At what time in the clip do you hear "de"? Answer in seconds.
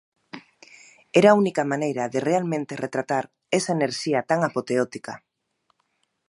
2.13-2.19